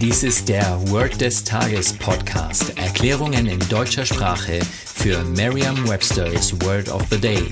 Dies 0.00 0.22
ist 0.22 0.48
der 0.48 0.80
Word 0.90 1.20
des 1.20 1.44
Tages 1.44 1.92
Podcast. 1.92 2.78
Erklärungen 2.78 3.46
in 3.46 3.58
deutscher 3.68 4.06
Sprache 4.06 4.60
für 4.62 5.22
Merriam-Webster's 5.24 6.58
Word 6.62 6.88
of 6.88 7.04
the 7.10 7.20
Day. 7.20 7.44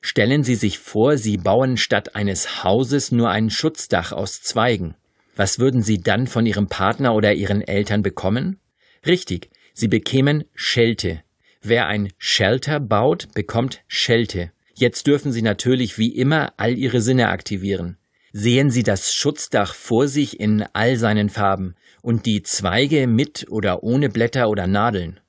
Stellen 0.04 0.42
Sie 0.42 0.56
sich 0.56 0.80
vor, 0.80 1.16
Sie 1.16 1.36
bauen 1.36 1.76
statt 1.76 2.16
eines 2.16 2.64
Hauses 2.64 3.12
nur 3.12 3.30
ein 3.30 3.50
Schutzdach 3.50 4.10
aus 4.10 4.42
Zweigen. 4.42 4.96
Was 5.36 5.60
würden 5.60 5.80
Sie 5.80 6.00
dann 6.00 6.26
von 6.26 6.44
Ihrem 6.44 6.66
Partner 6.66 7.14
oder 7.14 7.32
Ihren 7.34 7.62
Eltern 7.62 8.02
bekommen? 8.02 8.58
Richtig, 9.06 9.50
Sie 9.72 9.86
bekämen 9.86 10.44
Schelte. 10.54 11.22
Wer 11.62 11.86
ein 11.86 12.12
Shelter 12.18 12.80
baut, 12.80 13.32
bekommt 13.32 13.84
Schelte. 13.86 14.50
Jetzt 14.74 15.06
dürfen 15.06 15.30
Sie 15.30 15.42
natürlich 15.42 15.98
wie 15.98 16.14
immer 16.14 16.52
all 16.56 16.76
Ihre 16.76 17.00
Sinne 17.00 17.28
aktivieren. 17.28 17.96
Sehen 18.32 18.70
Sie 18.70 18.82
das 18.82 19.14
Schutzdach 19.14 19.72
vor 19.72 20.08
sich 20.08 20.40
in 20.40 20.64
all 20.72 20.96
seinen 20.96 21.28
Farben 21.28 21.76
und 22.02 22.26
die 22.26 22.42
Zweige 22.42 23.06
mit 23.06 23.46
oder 23.50 23.84
ohne 23.84 24.08
Blätter 24.08 24.48
oder 24.48 24.66
Nadeln 24.66 25.20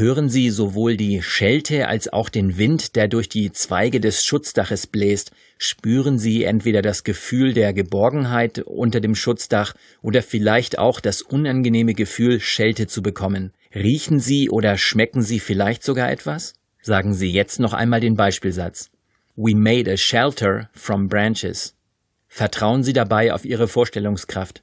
hören 0.00 0.28
Sie 0.28 0.50
sowohl 0.50 0.96
die 0.96 1.22
Schelte 1.22 1.86
als 1.86 2.12
auch 2.12 2.28
den 2.28 2.58
Wind, 2.58 2.96
der 2.96 3.06
durch 3.06 3.28
die 3.28 3.52
Zweige 3.52 4.00
des 4.00 4.24
Schutzdaches 4.24 4.88
bläst, 4.88 5.30
spüren 5.58 6.18
Sie 6.18 6.42
entweder 6.42 6.82
das 6.82 7.04
Gefühl 7.04 7.52
der 7.52 7.72
Geborgenheit 7.72 8.60
unter 8.60 9.00
dem 9.00 9.14
Schutzdach 9.14 9.74
oder 10.02 10.22
vielleicht 10.22 10.78
auch 10.78 10.98
das 10.98 11.22
unangenehme 11.22 11.94
Gefühl, 11.94 12.40
Schelte 12.40 12.88
zu 12.88 13.02
bekommen. 13.02 13.52
Riechen 13.72 14.18
Sie 14.18 14.50
oder 14.50 14.76
schmecken 14.78 15.22
Sie 15.22 15.38
vielleicht 15.38 15.84
sogar 15.84 16.10
etwas? 16.10 16.54
Sagen 16.82 17.14
Sie 17.14 17.30
jetzt 17.30 17.60
noch 17.60 17.74
einmal 17.74 18.00
den 18.00 18.16
Beispielsatz. 18.16 18.90
We 19.36 19.54
made 19.54 19.88
a 19.92 19.96
shelter 19.96 20.70
from 20.72 21.08
branches. 21.08 21.76
Vertrauen 22.26 22.82
Sie 22.82 22.92
dabei 22.92 23.32
auf 23.32 23.44
Ihre 23.44 23.68
Vorstellungskraft. 23.68 24.62